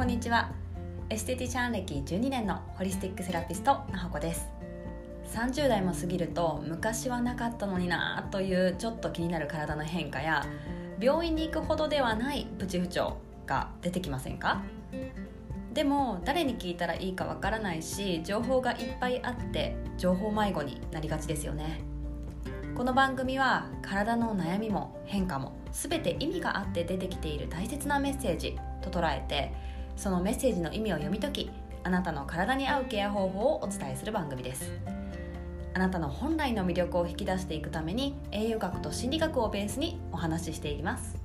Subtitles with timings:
[0.00, 0.50] こんにちは。
[1.10, 4.48] エステティシャン歴12年のホリスティックセラピストなほこです。
[5.34, 10.46] 30代も過ぎると昔はなかったのになというちょっと気になる体の変化や
[10.98, 14.62] 病院に行くほどではないプチ不調が出てきませんか？
[15.74, 21.82] でも誰に聞いたらいいかわからないし情報がいっぱいあって情報迷子になりがちですよね。
[22.74, 29.52] この番組は体の悩みも変化も全て意味があって出てきている大切なメッセージと捉えて
[30.00, 31.50] そのメッセージの意味を読み解き
[31.84, 34.72] あなたの体に合うケア方法をお伝えする番組です。
[35.74, 41.18] あなたの本来の魅力を引き出していくために栄養学と心理学をベースにお話ししていきます。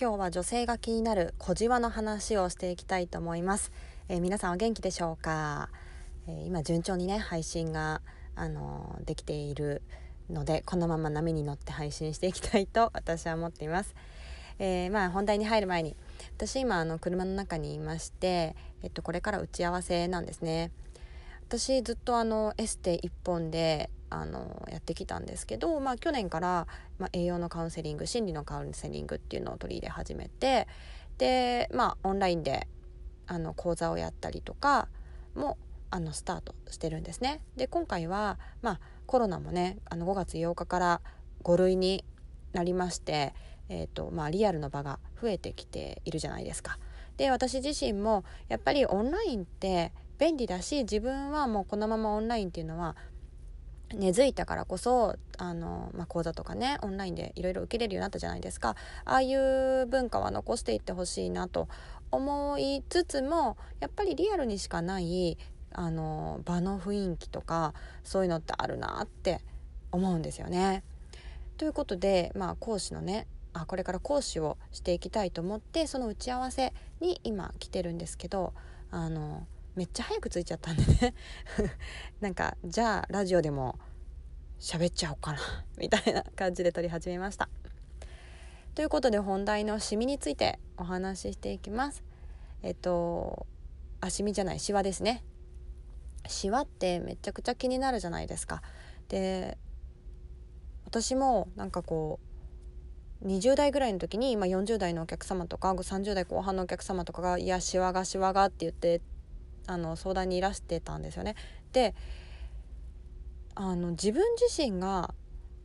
[0.00, 3.70] 今日は女性が気になる小じわの話をしていきたいと思います、
[4.08, 5.68] えー、皆さんお元気でしょうか、
[6.26, 8.02] えー、今順調にね配信が
[8.34, 9.80] あのできている
[10.30, 13.94] のでこのまま波に乗って配信していきたいと 私は思っています。
[14.58, 15.96] えー、まあ本題に入る前に
[16.36, 20.70] 私今あの車の中にいまして、えっと、これから打ち合わせなんですね。
[21.48, 26.66] 私ずっとあのエステ1本であのやってきたんですけど、まあ、去年から、
[26.98, 30.66] まあ、栄養のカウンセリング心理のカウンセリングっていうのを取り入れ始めて
[31.18, 32.68] でまあオンラインで
[33.26, 34.88] あの講座をやったりとか
[35.34, 35.56] も
[35.90, 37.40] あのスタートしてるんですね。
[37.56, 41.00] で今回は、まあ、コロナもねあの5月8日から
[41.42, 42.04] 5類に
[42.52, 43.34] なりまして、
[43.68, 46.78] えーとまあ、リアルの場が増えてきているじゃないですか。
[47.16, 52.96] で私自身もやっぱりオンラインって便利だし自分はもうこのままオンラインっていうのは
[53.94, 61.68] 根付いたからこそあの、まあ、講座とかねオンラインでいろいろ受けれるようになったじゃないですかああいう文化は残していってほしいなと
[62.10, 65.38] 思いつつもやっぱりリアルにしかない
[65.74, 69.40] あの場の雰囲気とかそういうのってあるなって
[69.90, 70.82] 思うんですよね。
[71.58, 78.54] ということで、まあ、講師のねあこれから講師をしていきたいと思ってその打ち合わせに今来てるんですけど
[78.90, 79.46] あの
[79.76, 81.14] めっちゃ早く着いちゃったんでね
[82.20, 83.78] なんかじゃあラジオでも
[84.58, 85.38] 喋っちゃおうかな
[85.76, 87.48] みたいな感じで撮り始めました。
[88.74, 92.02] ということで本題のシミについてお話ししていきます。
[92.62, 93.46] えっと
[94.00, 95.24] あシミじゃないシワですね
[96.28, 98.62] シワってめちゃくちゃ気になるじゃないですか。
[99.08, 99.58] で
[100.84, 102.20] 私もなんかこ
[103.22, 109.00] う20代ぐらいの時に、まあ、40代のお客様とか30代後半のお客様とかが「いやシワがシワが」って言って
[109.66, 111.36] あの相談にいらしてたんですよね。
[111.72, 111.94] で
[113.54, 115.14] あの自分自身が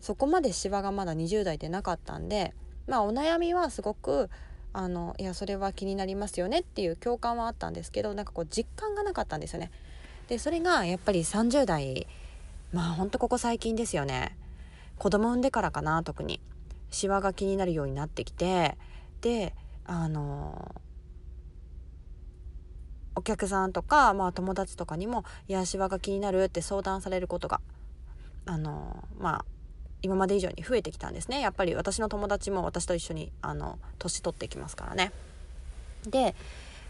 [0.02, 2.54] そこまでシワがまだ20代でなかったんで、
[2.86, 4.30] まあ、お悩みはすごく
[4.74, 9.72] あのいやそれは気になりますよねっていう共感はあったんですけどなんかこう実感がなかったんですよね。
[10.28, 12.08] でそれがやっぱり30代
[12.74, 14.36] まあほんとここ最近ですよね。
[14.98, 16.42] 子供産んでからかな特に。
[16.90, 18.78] シワが気になるようになってきて
[19.22, 19.54] で
[19.86, 20.76] あの
[23.16, 27.62] お客さんとか、まあ、友達とかにも「いやシワが気になる」って相談されることが
[28.46, 29.46] あのまあ
[30.02, 31.42] 今まで以上に増えてきたんですね。
[31.42, 35.12] やっぱり私の友達も私と一緒にあの年取ってきますからね。
[36.06, 36.36] で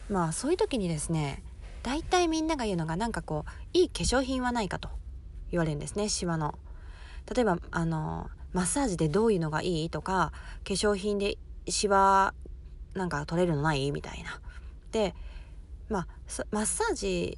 [0.10, 1.42] まあそういう時にですね
[1.88, 4.90] 大体みんなが言うのがなんかこういい化粧品はないかと
[5.52, 6.54] 言われるんですねシワの。
[7.34, 10.34] 例えばあのマッサージでどういうのがいいとか
[10.66, 11.38] 化粧品で
[11.70, 12.34] シワ
[12.94, 14.42] なんか取れるのないみたいな。
[14.92, 15.16] で
[15.88, 16.08] まあ
[16.52, 17.38] マッサージ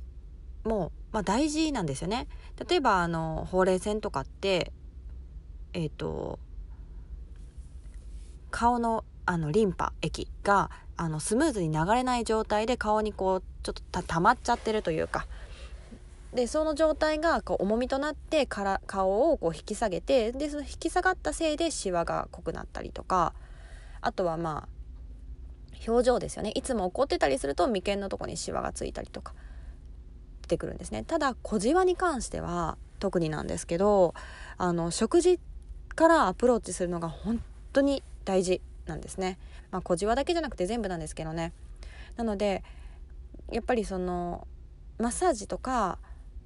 [0.63, 2.27] も、まあ、大事なんですよね。
[2.67, 4.73] 例えばあのほうれい線とかって
[5.73, 6.39] えっ、ー、と
[8.49, 15.27] 顔のあのリンパ液があのスムーズに流れない状態で顔にこうちょっとたまっちゃってるというか。
[16.33, 23.33] でその状態がこう重みとなってから顔をこう引き下げてでその引き下がったせいでシワが濃くなったりとか
[24.01, 26.51] あとはまあ表情ですよね。
[26.55, 29.33] いつも怒ってたりすると眉間のとこにシワがついたりとか
[30.43, 31.03] 出てくるんですね。
[31.03, 34.15] ただ小じわに関しては特になんですけど
[34.57, 35.39] あの食事
[35.95, 37.39] からアプローチするのが本
[37.73, 38.61] 当に大事。
[38.89, 39.37] なんですね。
[39.71, 41.53] まあ、小じわだけじゃなくて全部なんですけどね。
[42.17, 42.63] なので
[43.51, 44.47] やっぱりその
[44.97, 45.97] マッサージとか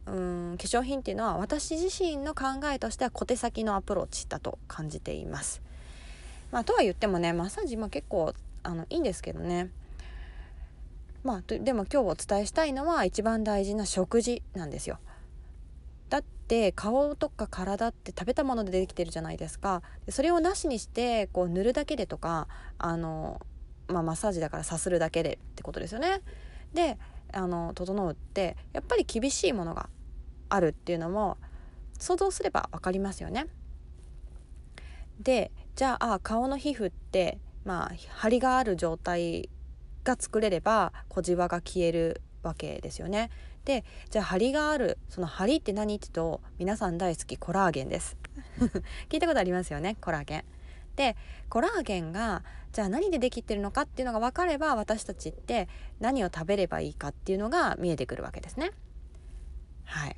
[0.06, 5.62] うん化粧品っていうのは私自身の考えとしては小手先のアプローチだと感じています。
[6.51, 9.69] まあ、とは言ってもねマッサージも結構あのいいんですけどね。
[11.24, 15.00] まあ、でも今日お伝えしたいのは一番大事な食事なんですよ。
[16.13, 23.42] だって顔とか体って食べたものでできてるじゃないですかそれをなしにしてこう塗るだけでとかあの、
[23.88, 26.21] まあ、マッサージだからさするだけでってことですよね。
[26.71, 27.00] で
[27.31, 29.89] あの整うってやっぱり厳しいものが
[30.50, 31.39] あるっていうのも
[31.98, 33.48] 想像すれば分かりますよね。
[35.19, 39.50] でじゃあ顔の皮膚ってまあ張りがある状態
[40.04, 43.31] が作れれば小じわが消えるわけですよね。
[43.65, 48.18] でじゃあ張りがあるその張りって何って言うと皆さん大好きコラーゲンです
[49.10, 50.44] 聞いたことありますよねコラーゲン。
[50.95, 51.15] で
[51.50, 55.68] コラーゲンがじゃあ何でできてるのかっていうのが分かれば私たちって
[56.00, 58.71] 何を食べればいいかっていうのが見えてくるわけですね。
[59.86, 60.15] はい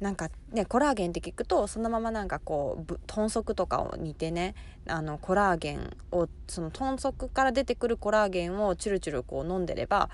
[0.00, 4.54] なんかねコラーゲンって聞くとそのままなんかこう豚足とかを煮てね
[4.86, 10.10] あのコラーゲンをその豚足から出てくるコラーゲンをチュルチュルこう飲んでれば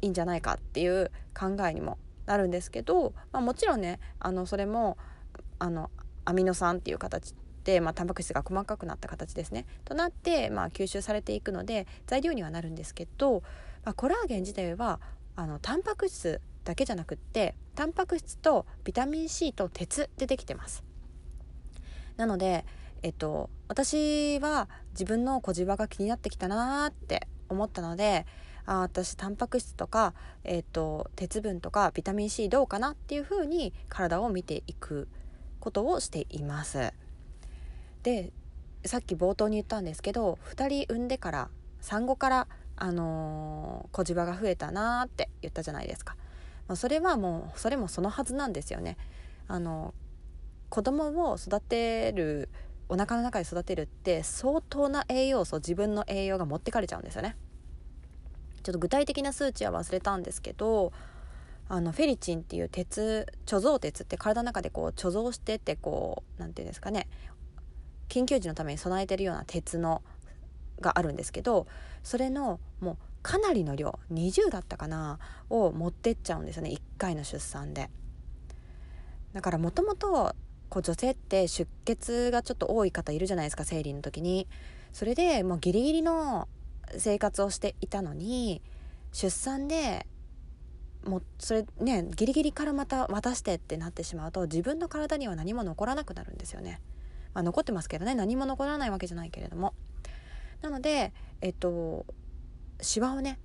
[0.00, 4.96] いいんじゃないかっていう考えにもなるんですけど、まあ、もちろんねあのそれも
[5.58, 5.90] あの
[6.24, 7.34] アミノ酸っていう形
[7.64, 9.66] で、まあ、タンパク質が細かくなった形ですね。
[9.84, 13.42] となって、まあ、吸収されていくので材料にはなるんですけど、
[13.84, 15.00] まあ、コラーゲン自体は
[15.36, 20.84] あのタンパク質だけじゃなくってタンパク質とビタミン C と鉄でできてます。
[22.16, 22.64] なので
[23.02, 28.26] えっと私は自分の小じわが気になってきたなーって思ったので
[28.66, 30.14] あ私タンパク質とか、
[30.44, 35.08] えっと、鉄分とかビタミン C どうかなっていうふうに体を見ていく
[35.60, 36.92] ことをしています
[38.02, 38.32] で
[38.84, 41.48] さっき冒頭に言ったんですけど2人産んでから
[41.80, 46.16] 産後からあのー、小じわが増えたなーって言ったじゃないですか
[46.68, 48.96] まあ、それはもうそれもそのはずなんですよね。
[49.46, 49.92] あの
[50.70, 52.48] 子供を育てる
[52.88, 57.36] お腹の中で育てるって相当な栄養素自分の栄養が持ってかれちゃうんですよね。
[58.64, 60.92] ちょっと具体的な数値は忘れたんですけど
[61.68, 67.06] あのフェリチンっていう鉄貯蔵鉄って体の中でこう貯蔵してってこう何て言うんですかね。
[68.08, 70.02] 緊急時のために備えてるような鉄の
[70.80, 71.66] があるんですけど
[72.02, 75.18] それのもうかなりの量20だったかな
[75.48, 76.70] を持ってっちゃうんですよね。
[76.70, 77.90] 1回の出産で。
[79.32, 80.34] だからもともと
[80.70, 84.48] 女性って出血がちょっと多い方いるじゃないですか生理の時に。
[84.92, 86.48] それでもうギリギリの
[86.98, 88.62] 生活をしていたのに
[89.12, 90.06] 出産で
[91.04, 96.80] もうそれねギリギリからまた渡してってなってしまうと自分の体には何も残らなくなるんですよね。
[97.34, 99.74] まあ、残ってますけどね何も残らないわけじゃないけれども。
[100.62, 102.06] なのでえっと
[102.80, 103.38] シワをね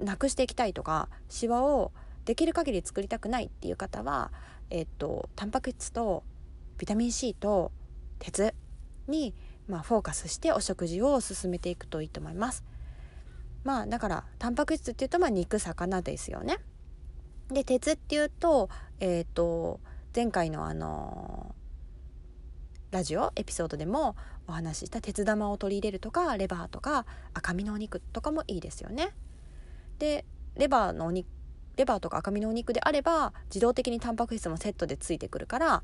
[0.00, 1.92] なくしていきたいとかシワを
[2.24, 4.30] できる限り作りたくないっていう方は
[4.68, 6.24] えっとタンパク質と
[6.78, 7.72] ビタミン C と
[8.18, 8.54] 鉄
[9.08, 9.34] に、
[9.68, 12.64] まあ、フォーカスしてお食事を進めていくといいと思います。
[13.62, 16.58] まあだからタンパク質っていうとまあ肉魚ですよね。
[17.48, 18.68] で鉄っていうと
[19.00, 19.80] えっ、と
[20.14, 21.54] 前回のあの
[22.90, 24.16] ラジオエピソードでも
[24.48, 29.14] お話しした鉄玉を取り入れるとかレバーとか赤身のお肉とかもいいですよね。
[29.98, 30.24] で
[30.56, 31.26] レバーのお肉
[31.76, 35.82] レバーとか赤身のお肉であれば自動的にタンパク質もセットでついてくるから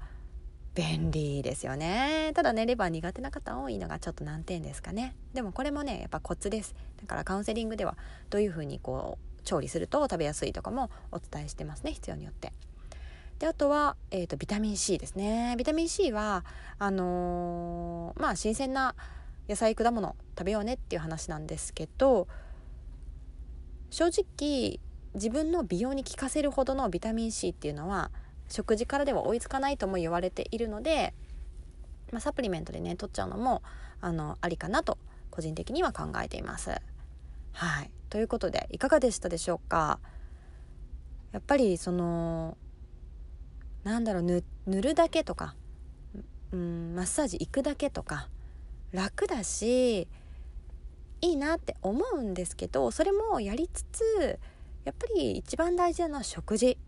[0.76, 2.32] 便利ですよね。
[2.34, 5.16] ただねレバー苦手な方多いのがちょっと難点ですかね。
[5.32, 6.74] でもこれもねやっぱコツです。
[7.00, 7.96] だからカウンセリングでは
[8.28, 12.52] どういう風にこう調理すると食べやすいとかもお伝えしてますね必要によって。
[13.38, 15.54] であとは、えーと、ビタミン C ですね。
[15.58, 16.44] ビタミン C は
[16.78, 18.94] あのー、まあ新鮮な
[19.48, 22.28] 野菜果物食べようねっていう話なんですけど
[23.90, 24.80] 正直
[25.14, 28.10] 自分の美容に効かせるほどのビタミン C っていうのは
[28.48, 31.14] 食事からでは追いつかないとも言われているので、
[32.12, 33.62] まあ、サプリメントでね取っちゃうのも
[34.00, 34.98] あのありかなと
[35.30, 36.70] 個人的には考えています。
[37.52, 37.90] はい。
[38.08, 39.98] ということでいかがでしたでしょうか？
[41.32, 42.56] やっぱりその
[43.82, 45.54] なんだろう塗るだけとか、
[46.52, 48.28] うん、マッサージ行くだけとか
[48.92, 50.08] 楽だし
[51.20, 54.38] いいなって思うんですけどそれもやりつつ
[54.84, 56.78] やっぱり一番大事なのは食事。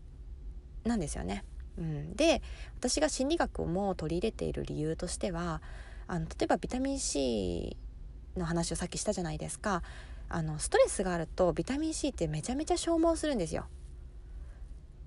[0.89, 1.45] なんですよね。
[1.77, 2.41] うん、で
[2.77, 5.61] 私が心理学をもう取り入れている理由としては
[6.07, 7.77] あの例えばビタミン C
[8.35, 9.81] の話をさっきしたじゃないですか
[10.27, 13.65] あのストレスがあるとビタミン C ってめちゃめちゃ消耗するんですよ。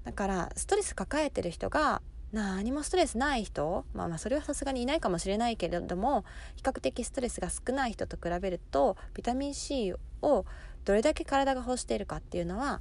[0.05, 6.25] だからストレス抱えてる人が何もストレスない人、まあ、まあそれはさすがにいないかもしれないけれども
[6.57, 10.45] 比較的ストレスが少ない人と比べるとビタミン C を
[10.85, 12.81] どれだけ体が欲しているかっていうのは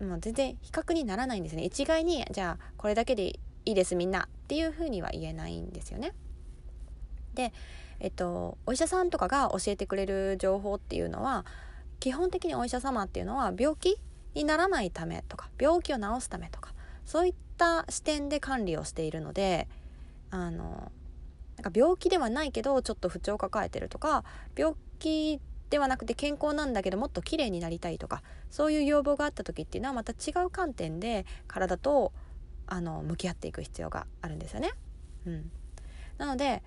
[0.00, 6.12] もう全然比較にならないんですね一概にじゃあこれだけでいいですみんなっていうふうには言えないんですよね。
[7.34, 7.52] で、
[8.00, 11.44] えっと、お医者さんとかが教えてくれる情報っていうのは
[12.00, 13.98] 基本的にお医者様っていうのは病気
[14.34, 16.72] にならないためとか病気を治すためとか
[17.04, 19.68] そういった視点で管理をしているので
[20.30, 20.90] あの
[21.56, 24.24] なんか病気ではないけどちょっと不調を抱えてるとか
[24.56, 25.40] 病気
[25.70, 32.12] ではなくて健康なんだけどもっと綺麗になりたいとかそういう要望があった時っていうのはまた違う観点で体と
[32.66, 34.70] あの向き合っていく必要があるんですよね。
[35.26, 35.50] うん、
[36.18, 36.62] なので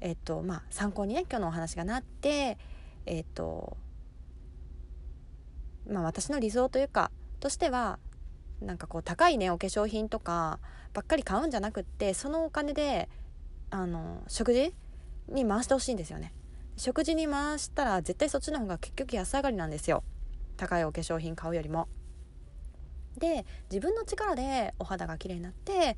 [0.00, 2.58] えっとまあ、参考にね今日のお話がなって
[3.06, 3.76] えっと
[5.88, 7.10] まあ私の理想というか
[7.40, 7.98] としては
[8.60, 10.60] なんかこう高いねお化粧品とか
[10.92, 13.08] ばっかり買うんじゃなくってそのお金で
[13.70, 14.74] あの食事
[15.28, 16.32] に回してほしいんですよね
[16.76, 20.04] 食事に回したら絶対そっちの方が結局安上がりなんですよ。
[20.56, 21.88] 高いお化粧品買うよりも。
[23.16, 25.96] で自分の力でお肌が綺麗になって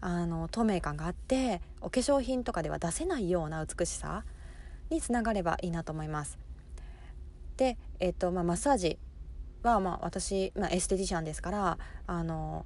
[0.00, 4.24] あの透明感があってお化粧品とかでは出せないような美しさ
[4.90, 6.38] につながればいいなと思います。
[7.56, 8.98] で、えっとまあ、マッサージ
[9.62, 12.64] は、まあ、私、まあ、エステティシャンですからあの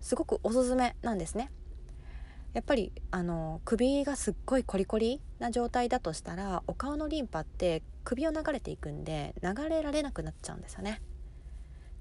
[0.00, 1.50] すごくおすすめなんですね。
[2.54, 11.00] やっぱりあの首がすっごいコリコリな状態だとしたらお顔のリンパって首を流れていくんで流れられなくなっちゃうんですよね。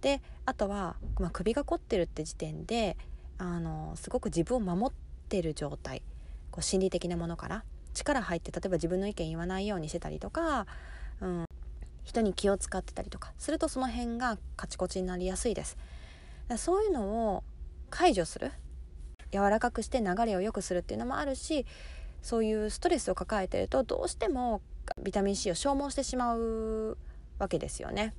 [0.02, 2.98] であとは、まあ、首が凝ってるって時点で
[3.38, 6.02] あのすごく自分を守ってる状態
[6.50, 10.66] こう心理的なものから力入って例えば自分の意見言わないようにしてたりとか、
[11.22, 11.46] うん、
[12.04, 15.78] 人に気を使ってたりとかするとその辺がカチコチになりやすいです。
[16.58, 17.44] そういうのを
[17.90, 18.52] 解除する
[19.32, 21.66] 柔らかくして流れを良くするっていうのもあるし
[22.22, 24.62] そういうストレスを抱えてるとどうしても
[25.02, 26.98] ビタミン C を消耗してしまう
[27.40, 28.14] わけですよね。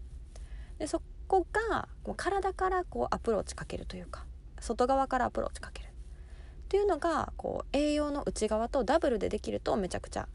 [0.79, 4.27] でそこがこう体からこうアプローチかけるというか
[4.61, 5.91] 外側からアプローチかけるっ
[6.69, 10.29] ていうのがこう栄養の内側とダブルでできるとめちゃくちゃ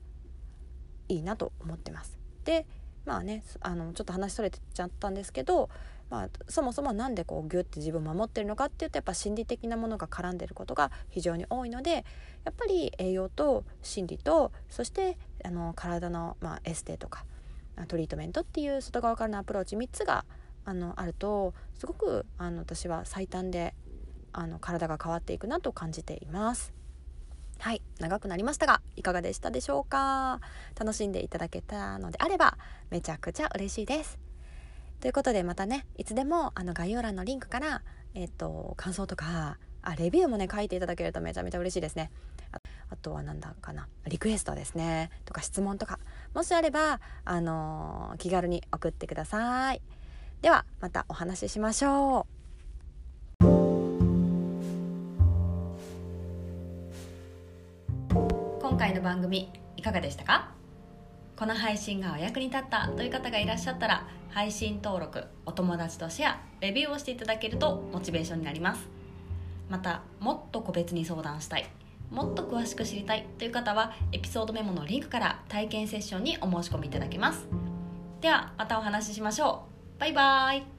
[1.09, 2.17] いいなと思ってます。
[2.45, 2.65] で
[3.05, 5.69] まあねあのちょっと話それてちゃったんですけど
[6.09, 12.05] まあ、そもそも何でこうギュッて自分を守ってるのかっていうとやっぱ心理的なものが絡んでることが非常に多いので
[12.45, 17.25] やっぱり栄養と心理とそしてあの体の、まあ、エステとか
[17.87, 20.25] トリートメントっていう外側からのアプローチ3つが
[20.65, 23.73] あのあるとすごくあの私は最短で
[24.33, 26.73] あの体が変わっていくなと感じています。
[27.59, 30.41] はい長くなりましたがいかがでしたでしょうか？
[30.79, 32.57] 楽しんでいただけたのであれば
[32.91, 34.26] めちゃくちゃ嬉しいです
[34.99, 37.81] ということでまたねいつでもあの概要欄のリンクから、
[38.13, 42.11] えっ、と感想とかあレビューもね書いていただけるとめちゃめちゃ嬉しいですね。
[42.89, 45.99] あとは何だかなリクエストですねとか質問とか
[46.33, 49.81] もしあればあのー、気軽に送ってください。
[50.41, 52.37] ではまたお話ししましょう。
[58.61, 60.56] 今回の番組いかがでしたか？
[61.37, 68.87] この配信がお役に立ったという方がいらっしゃったら配信登録お友達とシェアレビューをしていただけるとモチベーションになります。
[69.69, 71.69] またもっと個別に相談したい
[72.09, 77.45] もっと詳しく知りたいという方はエピソードメモのリンクから体験セッションにお申し込みいただけます。
[78.21, 79.65] ではまたお話ししましょ
[79.97, 79.99] う。
[79.99, 80.76] バイバーイ。